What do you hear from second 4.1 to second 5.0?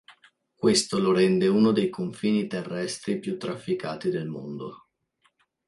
mondo.